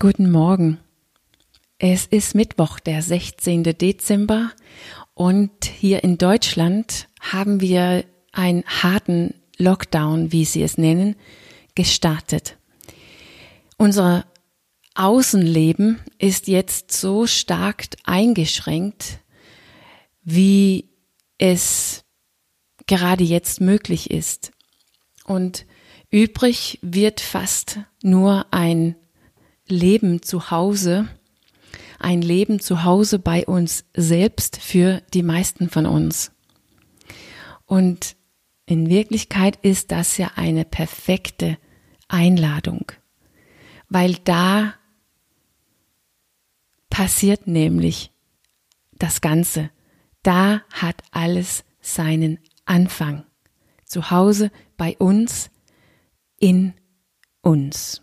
Guten 0.00 0.30
Morgen. 0.30 0.78
Es 1.78 2.06
ist 2.06 2.36
Mittwoch, 2.36 2.78
der 2.78 3.02
16. 3.02 3.64
Dezember 3.64 4.52
und 5.14 5.64
hier 5.64 6.04
in 6.04 6.18
Deutschland 6.18 7.08
haben 7.20 7.60
wir 7.60 8.04
einen 8.30 8.62
harten 8.64 9.34
Lockdown, 9.56 10.30
wie 10.30 10.44
Sie 10.44 10.62
es 10.62 10.78
nennen, 10.78 11.16
gestartet. 11.74 12.58
Unser 13.76 14.26
Außenleben 14.94 15.98
ist 16.18 16.46
jetzt 16.46 16.92
so 16.92 17.26
stark 17.26 17.86
eingeschränkt, 18.04 19.18
wie 20.22 20.90
es 21.38 22.04
gerade 22.86 23.24
jetzt 23.24 23.60
möglich 23.60 24.12
ist. 24.12 24.52
Und 25.24 25.66
übrig 26.12 26.78
wird 26.82 27.20
fast 27.20 27.80
nur 28.00 28.46
ein 28.52 28.94
Leben 29.70 30.22
zu 30.22 30.50
Hause, 30.50 31.08
ein 31.98 32.22
Leben 32.22 32.60
zu 32.60 32.84
Hause 32.84 33.18
bei 33.18 33.46
uns 33.46 33.84
selbst 33.94 34.58
für 34.58 35.02
die 35.12 35.22
meisten 35.22 35.68
von 35.68 35.86
uns. 35.86 36.32
Und 37.66 38.16
in 38.66 38.88
Wirklichkeit 38.88 39.56
ist 39.62 39.90
das 39.90 40.16
ja 40.16 40.32
eine 40.36 40.64
perfekte 40.64 41.58
Einladung, 42.08 42.92
weil 43.88 44.14
da 44.24 44.74
passiert 46.90 47.46
nämlich 47.46 48.10
das 48.92 49.20
Ganze. 49.20 49.70
Da 50.22 50.62
hat 50.70 51.02
alles 51.12 51.64
seinen 51.80 52.38
Anfang. 52.64 53.24
Zu 53.84 54.10
Hause 54.10 54.50
bei 54.76 54.96
uns, 54.98 55.50
in 56.38 56.74
uns. 57.40 58.02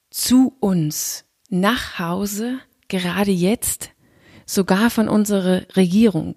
Zu 0.09 0.56
uns, 0.61 1.26
nach 1.50 2.00
Hause, 2.00 2.59
gerade 2.88 3.31
jetzt, 3.31 3.92
sogar 4.45 4.89
von 4.89 5.09
unserer 5.09 5.64
Regierung. 5.76 6.36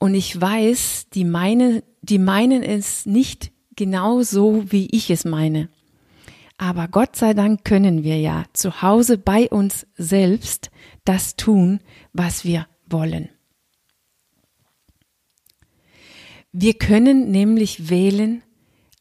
Und 0.00 0.16
ich 0.16 0.40
weiß, 0.40 1.06
die 1.14 1.24
meinen, 1.24 1.82
die 2.02 2.18
meinen 2.18 2.64
es 2.64 3.06
nicht 3.06 3.52
genau 3.76 4.22
so, 4.22 4.64
wie 4.72 4.88
ich 4.90 5.08
es 5.08 5.24
meine. 5.24 5.68
Aber 6.58 6.88
Gott 6.88 7.14
sei 7.14 7.32
Dank 7.32 7.64
können 7.64 8.02
wir 8.02 8.18
ja 8.18 8.42
zu 8.54 8.82
Hause 8.82 9.18
bei 9.18 9.48
uns 9.48 9.86
selbst 9.94 10.72
das 11.04 11.36
tun, 11.36 11.78
was 12.12 12.44
wir 12.44 12.66
wollen. 12.88 13.28
Wir 16.58 16.72
können 16.72 17.30
nämlich 17.30 17.90
wählen, 17.90 18.42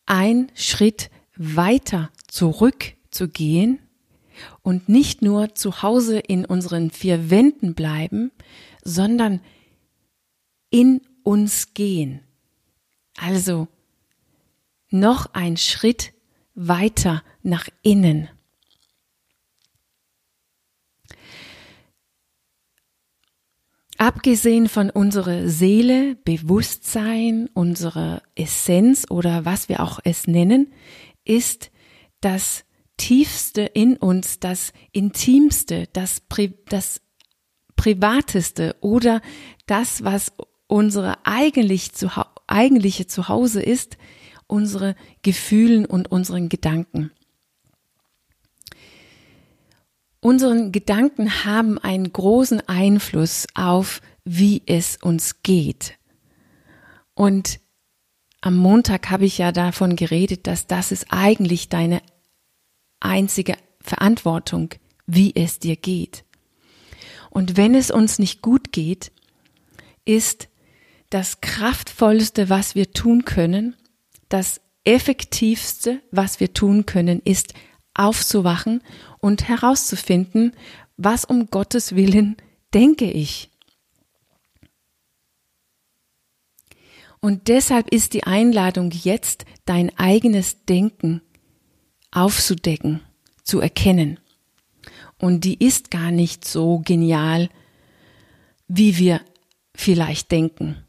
ein 0.05 0.51
Schritt 0.55 1.09
weiter 1.37 2.11
zurückzugehen 2.27 3.79
und 4.61 4.89
nicht 4.89 5.21
nur 5.21 5.55
zu 5.55 5.81
Hause 5.81 6.19
in 6.19 6.43
unseren 6.43 6.91
vier 6.91 7.29
Wänden 7.29 7.73
bleiben, 7.73 8.33
sondern 8.83 9.39
in 10.69 10.99
uns 11.23 11.73
gehen. 11.73 12.19
Also 13.15 13.69
noch 14.89 15.27
ein 15.33 15.55
Schritt 15.55 16.11
weiter 16.55 17.23
nach 17.41 17.69
innen. 17.83 18.27
Abgesehen 23.97 24.67
von 24.67 24.89
unserer 24.89 25.47
Seele, 25.47 26.15
Bewusstsein, 26.25 27.49
unserer 27.53 28.21
Essenz 28.35 29.05
oder 29.09 29.45
was 29.45 29.69
wir 29.69 29.79
auch 29.79 29.99
es 30.03 30.27
nennen, 30.27 30.73
ist 31.23 31.71
das 32.19 32.65
Tiefste 32.97 33.61
in 33.61 33.95
uns, 33.97 34.39
das 34.39 34.73
Intimste, 34.91 35.87
das, 35.93 36.19
Pri 36.21 36.53
das 36.67 37.01
Privateste 37.75 38.75
oder 38.81 39.21
das, 39.65 40.03
was 40.03 40.33
unsere 40.67 41.25
eigentlich 41.25 41.93
zu, 41.93 42.09
eigentliche 42.47 43.07
Zuhause 43.07 43.61
ist, 43.61 43.97
unsere 44.47 44.95
Gefühlen 45.21 45.85
und 45.85 46.11
unseren 46.11 46.49
Gedanken. 46.49 47.11
Unseren 50.25 50.71
Gedanken 50.71 51.45
haben 51.45 51.77
einen 51.77 52.11
großen 52.11 52.67
Einfluss 52.67 53.45
auf, 53.53 54.01
wie 54.23 54.63
es 54.65 54.97
uns 54.97 55.43
geht. 55.43 55.99
Und 57.13 57.59
am 58.41 58.57
Montag 58.57 59.11
habe 59.11 59.25
ich 59.25 59.37
ja 59.37 59.51
davon 59.51 59.95
geredet, 59.95 60.47
dass 60.47 60.65
das 60.65 60.91
ist 60.91 61.05
eigentlich 61.11 61.69
deine 61.69 62.01
einzige 62.99 63.55
Verantwortung, 63.81 64.71
wie 65.05 65.35
es 65.35 65.59
dir 65.59 65.75
geht. 65.75 66.25
Und 67.29 67.55
wenn 67.55 67.75
es 67.75 67.91
uns 67.91 68.17
nicht 68.17 68.41
gut 68.41 68.71
geht, 68.71 69.11
ist 70.05 70.49
das 71.11 71.39
kraftvollste, 71.39 72.49
was 72.49 72.73
wir 72.73 72.93
tun 72.93 73.25
können, 73.25 73.75
das 74.27 74.59
effektivste, 74.85 76.01
was 76.09 76.39
wir 76.39 76.51
tun 76.51 76.87
können, 76.87 77.21
ist 77.23 77.53
aufzuwachen 77.95 78.81
und 79.25 79.47
herauszufinden, 79.47 80.51
was 80.97 81.25
um 81.25 81.47
Gottes 81.49 81.95
Willen 81.95 82.37
denke 82.75 83.09
ich. 83.09 83.49
Und 87.21 87.47
deshalb 87.47 87.89
ist 87.89 88.13
die 88.13 88.25
Einladung 88.25 88.91
jetzt, 88.91 89.45
dein 89.65 89.97
eigenes 89.97 90.65
Denken 90.65 91.23
aufzudecken, 92.11 93.01
zu 93.43 93.59
erkennen. 93.59 94.19
Und 95.17 95.43
die 95.43 95.55
ist 95.57 95.89
gar 95.89 96.11
nicht 96.11 96.45
so 96.45 96.83
genial, 96.85 97.49
wie 98.67 98.99
wir 98.99 99.21
vielleicht 99.73 100.31
denken. 100.31 100.85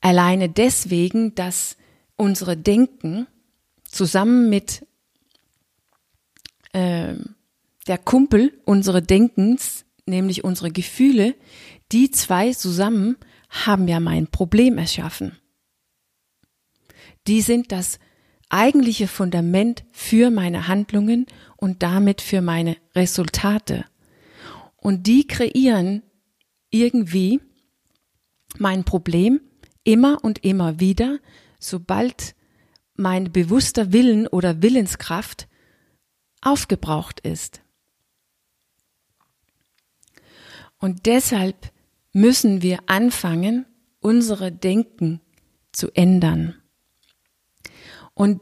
Alleine 0.00 0.48
deswegen, 0.48 1.34
dass 1.34 1.76
unsere 2.14 2.56
Denken 2.56 3.26
zusammen 3.82 4.48
mit 4.48 4.86
äh, 6.72 7.14
der 7.86 7.98
Kumpel 7.98 8.52
unsere 8.64 9.02
Denkens, 9.02 9.84
nämlich 10.06 10.44
unsere 10.44 10.70
Gefühle, 10.70 11.34
die 11.90 12.10
zwei 12.10 12.52
zusammen 12.52 13.16
haben 13.48 13.88
ja 13.88 14.00
mein 14.00 14.28
Problem 14.28 14.78
erschaffen. 14.78 15.36
Die 17.26 17.40
sind 17.42 17.70
das 17.70 17.98
eigentliche 18.48 19.08
Fundament 19.08 19.84
für 19.92 20.30
meine 20.30 20.68
Handlungen 20.68 21.26
und 21.56 21.82
damit 21.82 22.20
für 22.20 22.42
meine 22.42 22.76
Resultate. 22.94 23.84
Und 24.76 25.06
die 25.06 25.26
kreieren 25.26 26.02
irgendwie 26.70 27.40
mein 28.58 28.84
Problem 28.84 29.40
immer 29.84 30.18
und 30.22 30.44
immer 30.44 30.80
wieder, 30.80 31.18
sobald 31.58 32.34
mein 32.94 33.32
bewusster 33.32 33.92
Willen 33.92 34.26
oder 34.26 34.62
Willenskraft 34.62 35.48
aufgebraucht 36.42 37.20
ist. 37.20 37.62
Und 40.78 41.06
deshalb 41.06 41.72
müssen 42.12 42.60
wir 42.60 42.80
anfangen, 42.86 43.66
unsere 44.00 44.52
Denken 44.52 45.20
zu 45.70 45.90
ändern. 45.92 46.56
Und 48.14 48.40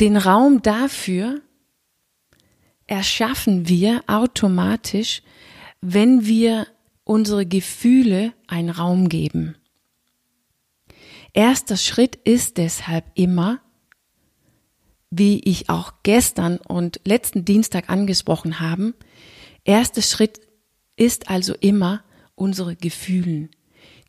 den 0.00 0.16
Raum 0.16 0.62
dafür 0.62 1.40
erschaffen 2.86 3.68
wir 3.68 4.02
automatisch, 4.06 5.22
wenn 5.80 6.26
wir 6.26 6.66
unsere 7.04 7.46
Gefühle 7.46 8.32
einen 8.46 8.70
Raum 8.70 9.08
geben. 9.08 9.56
Erster 11.32 11.76
Schritt 11.76 12.16
ist 12.16 12.58
deshalb 12.58 13.04
immer, 13.14 13.60
wie 15.18 15.40
ich 15.44 15.68
auch 15.68 15.92
gestern 16.02 16.58
und 16.58 17.00
letzten 17.04 17.44
Dienstag 17.44 17.90
angesprochen 17.90 18.60
haben, 18.60 18.94
erster 19.64 20.02
Schritt 20.02 20.40
ist 20.96 21.28
also 21.28 21.54
immer 21.60 22.02
unsere 22.34 22.76
Gefühlen. 22.76 23.50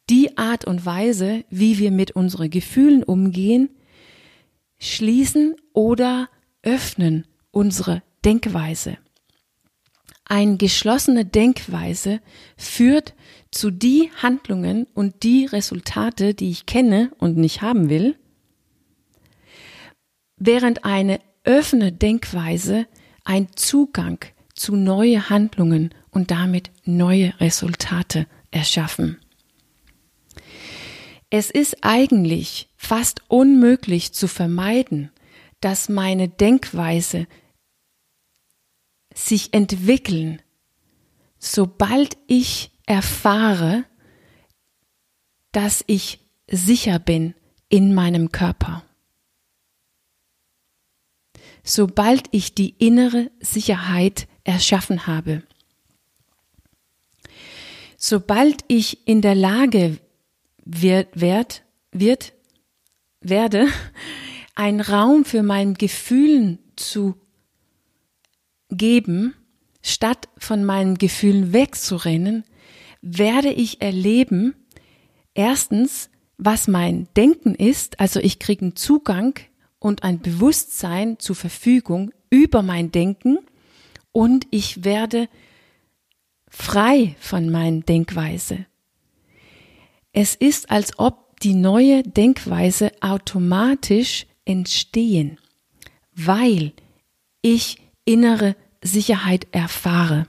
Die 0.10 0.38
Art 0.38 0.66
und 0.66 0.86
Weise, 0.86 1.44
wie 1.50 1.80
wir 1.80 1.92
mit 1.92 2.12
unseren 2.12 2.50
Gefühlen 2.50 3.04
umgehen, 3.04 3.70
schließen 4.78 5.56
oder 5.74 6.30
öffnen 6.62 7.26
unsere 7.52 8.04
Denkweise. 8.24 8.98
Eine 10.26 10.58
geschlossene 10.58 11.24
Denkweise 11.26 12.20
führt 12.58 13.14
zu 13.52 13.70
die 13.70 14.12
Handlungen 14.22 14.88
und 14.94 15.24
die 15.24 15.46
Resultate, 15.46 16.34
die 16.34 16.50
ich 16.50 16.66
kenne 16.66 17.12
und 17.20 17.38
nicht 17.38 17.62
haben 17.62 17.90
will, 17.90 18.16
während 20.38 20.86
eine 20.86 21.20
offene 21.46 21.92
Denkweise 21.92 22.88
ein 23.24 23.48
Zugang 23.56 24.20
zu 24.54 24.76
neue 24.76 25.30
Handlungen 25.30 25.94
und 26.12 26.32
damit 26.32 26.72
neue 26.86 27.40
Resultate 27.40 28.28
erschaffen. 28.52 29.20
Es 31.30 31.50
ist 31.50 31.78
eigentlich 31.82 32.70
fast 32.78 33.22
unmöglich 33.28 34.14
zu 34.14 34.28
vermeiden, 34.28 35.12
dass 35.60 35.90
meine 35.90 36.30
Denkweise 36.30 37.28
sich 39.14 39.54
entwickeln, 39.54 40.42
sobald 41.40 42.18
ich 42.28 42.72
erfahre, 42.86 43.86
dass 45.52 45.84
ich 45.88 46.20
sicher 46.50 47.00
bin 47.00 47.34
in 47.70 47.94
meinem 47.94 48.32
Körper. 48.32 48.84
Sobald 51.66 52.28
ich 52.32 52.54
die 52.54 52.76
innere 52.78 53.32
Sicherheit 53.42 54.28
erschaffen 54.44 55.08
habe. 55.08 55.42
Sobald 57.98 58.64
ich 58.68 59.08
in 59.08 59.22
der 59.22 59.34
Lage 59.34 59.98
wird, 60.64 61.20
wird, 61.20 61.64
wird 61.92 62.34
werde, 63.20 63.68
einen 64.56 64.80
Raum 64.80 65.26
für 65.26 65.42
mein 65.42 65.74
Gefühlen 65.74 66.60
zu 66.76 67.16
geben, 68.70 69.34
statt 69.82 70.30
von 70.38 70.64
meinen 70.64 71.00
Gefühlen 71.00 71.52
wegzurennen, 71.52 72.44
werde 73.02 73.52
ich 73.52 73.82
erleben, 73.82 74.54
erstens, 75.34 76.10
was 76.38 76.68
mein 76.68 77.08
Denken 77.16 77.56
ist, 77.56 78.00
also 78.00 78.20
ich 78.20 78.40
kriege 78.40 78.66
einen 78.66 78.76
Zugang 78.76 79.40
und 79.80 80.04
ein 80.04 80.20
Bewusstsein 80.20 81.20
zur 81.20 81.36
Verfügung 81.36 82.12
über 82.30 82.62
mein 82.62 82.92
Denken 82.92 83.40
und 84.12 84.48
ich 84.52 84.84
werde 84.84 85.30
frei 86.50 87.16
von 87.20 87.50
meiner 87.52 87.82
Denkweise. 87.82 88.66
Es 90.14 90.36
ist, 90.36 90.70
als 90.72 90.98
ob 90.98 91.40
die 91.42 91.54
neue 91.54 92.02
Denkweise 92.04 92.92
automatisch 93.02 94.26
entstehen, 94.46 95.38
weil 96.14 96.72
ich 97.42 97.78
innere 98.06 98.56
Sicherheit 98.82 99.48
erfahre. 99.52 100.28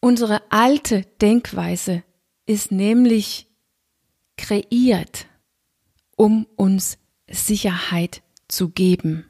Unsere 0.00 0.42
alte 0.50 1.02
Denkweise 1.20 2.02
ist 2.46 2.72
nämlich 2.72 3.46
kreiert, 4.36 5.27
um 6.18 6.46
uns 6.56 6.98
Sicherheit 7.30 8.22
zu 8.48 8.68
geben. 8.68 9.24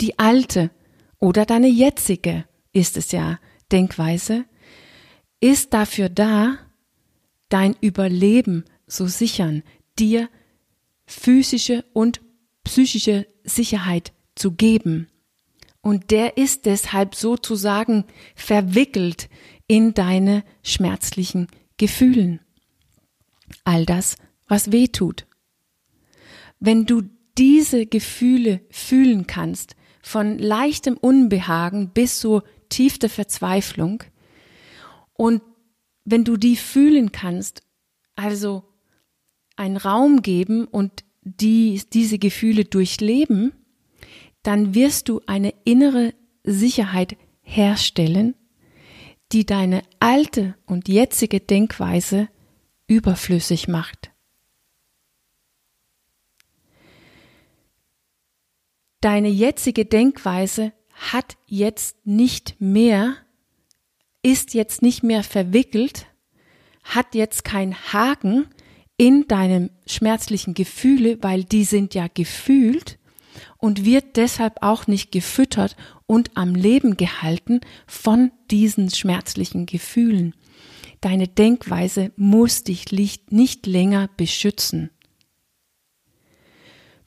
Die 0.00 0.18
alte 0.18 0.70
oder 1.18 1.44
deine 1.46 1.66
jetzige 1.66 2.44
ist 2.72 2.96
es 2.96 3.10
ja 3.10 3.40
Denkweise, 3.72 4.44
ist 5.40 5.72
dafür 5.72 6.08
da, 6.08 6.58
dein 7.48 7.74
Überleben 7.80 8.64
zu 8.86 9.08
sichern, 9.08 9.62
dir 9.98 10.28
physische 11.06 11.84
und 11.94 12.20
psychische 12.62 13.26
Sicherheit 13.44 14.12
zu 14.34 14.52
geben. 14.52 15.08
Und 15.80 16.10
der 16.10 16.36
ist 16.36 16.66
deshalb 16.66 17.14
sozusagen 17.14 18.04
verwickelt 18.34 19.30
in 19.66 19.94
deine 19.94 20.44
schmerzlichen 20.62 21.48
Gefühlen. 21.78 22.40
All 23.64 23.86
das, 23.86 24.16
was 24.48 24.72
weh 24.72 24.88
tut. 24.88 25.26
Wenn 26.58 26.86
du 26.86 27.02
diese 27.36 27.86
Gefühle 27.86 28.60
fühlen 28.70 29.26
kannst, 29.26 29.76
von 30.02 30.38
leichtem 30.38 30.96
Unbehagen 30.96 31.90
bis 31.90 32.18
zur 32.18 32.42
tiefster 32.68 33.08
Verzweiflung, 33.08 34.02
und 35.12 35.42
wenn 36.04 36.24
du 36.24 36.36
die 36.36 36.56
fühlen 36.56 37.12
kannst, 37.12 37.62
also 38.16 38.64
einen 39.56 39.76
Raum 39.76 40.22
geben 40.22 40.64
und 40.64 41.04
die, 41.22 41.82
diese 41.92 42.18
Gefühle 42.18 42.64
durchleben, 42.64 43.52
dann 44.42 44.74
wirst 44.74 45.08
du 45.08 45.20
eine 45.26 45.52
innere 45.64 46.14
Sicherheit 46.44 47.16
herstellen, 47.42 48.34
die 49.32 49.44
deine 49.44 49.82
alte 50.00 50.54
und 50.64 50.88
jetzige 50.88 51.40
Denkweise 51.40 52.28
überflüssig 52.86 53.68
macht. 53.68 54.07
Deine 59.00 59.28
jetzige 59.28 59.84
Denkweise 59.84 60.72
hat 60.92 61.36
jetzt 61.46 62.04
nicht 62.04 62.56
mehr, 62.60 63.16
ist 64.22 64.54
jetzt 64.54 64.82
nicht 64.82 65.04
mehr 65.04 65.22
verwickelt, 65.22 66.06
hat 66.82 67.14
jetzt 67.14 67.44
keinen 67.44 67.76
Haken 67.92 68.46
in 68.96 69.28
deinem 69.28 69.70
schmerzlichen 69.86 70.54
Gefühle, 70.54 71.18
weil 71.22 71.44
die 71.44 71.62
sind 71.62 71.94
ja 71.94 72.08
gefühlt 72.12 72.98
und 73.58 73.84
wird 73.84 74.16
deshalb 74.16 74.56
auch 74.62 74.88
nicht 74.88 75.12
gefüttert 75.12 75.76
und 76.06 76.36
am 76.36 76.56
Leben 76.56 76.96
gehalten 76.96 77.60
von 77.86 78.32
diesen 78.50 78.90
schmerzlichen 78.90 79.66
Gefühlen. 79.66 80.34
Deine 81.00 81.28
Denkweise 81.28 82.10
muss 82.16 82.64
dich 82.64 82.86
nicht 83.30 83.66
länger 83.66 84.10
beschützen. 84.16 84.90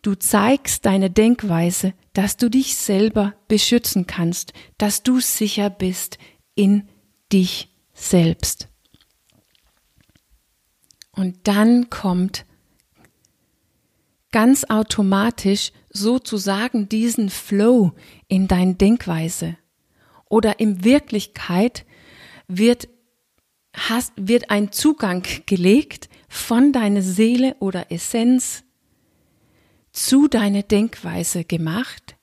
Du 0.01 0.15
zeigst 0.15 0.85
deine 0.85 1.11
Denkweise, 1.11 1.93
dass 2.13 2.35
du 2.37 2.49
dich 2.49 2.75
selber 2.75 3.35
beschützen 3.47 4.07
kannst, 4.07 4.53
dass 4.77 5.03
du 5.03 5.19
sicher 5.19 5.69
bist 5.69 6.17
in 6.55 6.89
dich 7.31 7.69
selbst. 7.93 8.67
Und 11.11 11.47
dann 11.47 11.89
kommt 11.89 12.45
ganz 14.31 14.63
automatisch 14.63 15.71
sozusagen 15.89 16.89
diesen 16.89 17.29
Flow 17.29 17.91
in 18.27 18.47
deine 18.47 18.75
Denkweise. 18.75 19.57
Oder 20.29 20.59
in 20.59 20.83
Wirklichkeit 20.83 21.85
wird, 22.47 22.87
hast, 23.75 24.13
wird 24.15 24.49
ein 24.49 24.71
Zugang 24.71 25.23
gelegt 25.45 26.09
von 26.27 26.71
deiner 26.71 27.01
Seele 27.01 27.55
oder 27.59 27.91
Essenz 27.91 28.63
zu 29.91 30.27
deiner 30.27 30.63
Denkweise 30.63 31.43
gemacht. 31.43 32.15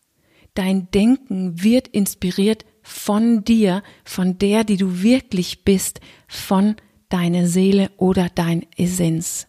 Dein 0.55 0.91
Denken 0.91 1.63
wird 1.63 1.89
inspiriert 1.89 2.65
von 2.83 3.45
dir, 3.45 3.83
von 4.05 4.39
der, 4.39 4.65
die 4.65 4.77
du 4.77 5.03
wirklich 5.03 5.65
bist, 5.65 6.01
von 6.27 6.77
deiner 7.09 7.47
Seele 7.47 7.91
oder 7.97 8.29
dein 8.29 8.67
Essenz. 8.77 9.47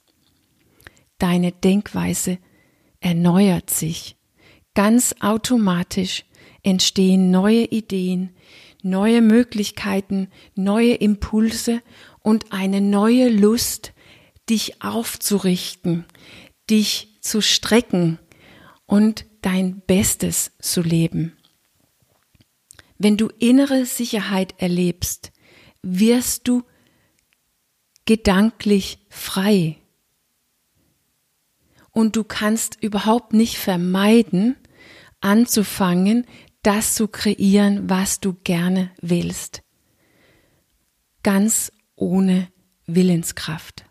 Deine 1.18 1.52
Denkweise 1.52 2.38
erneuert 3.00 3.70
sich. 3.70 4.18
Ganz 4.74 5.16
automatisch 5.20 6.26
entstehen 6.64 7.32
neue 7.32 7.66
Ideen, 7.66 8.32
neue 8.84 9.22
Möglichkeiten, 9.22 10.28
neue 10.56 10.94
Impulse 10.94 11.82
und 12.22 12.52
eine 12.52 12.82
neue 12.82 13.30
Lust, 13.30 13.94
dich 14.50 14.82
aufzurichten, 14.82 16.06
dich 16.70 17.19
zu 17.30 17.42
strecken 17.42 18.20
und 18.86 19.26
dein 19.42 19.82
Bestes 19.82 20.52
zu 20.60 20.82
leben. 20.82 21.38
Wenn 22.98 23.16
du 23.18 23.30
innere 23.40 23.86
Sicherheit 23.86 24.56
erlebst, 24.58 25.32
wirst 25.82 26.48
du 26.48 26.64
gedanklich 28.06 29.00
frei 29.10 29.78
und 31.92 32.16
du 32.16 32.24
kannst 32.24 32.82
überhaupt 32.82 33.34
nicht 33.34 33.58
vermeiden, 33.58 34.58
anzufangen, 35.22 36.26
das 36.64 36.96
zu 36.96 37.08
kreieren, 37.08 37.90
was 37.90 38.20
du 38.20 38.34
gerne 38.34 38.92
willst. 39.02 39.62
Ganz 41.24 41.72
ohne 41.96 42.52
Willenskraft. 42.86 43.89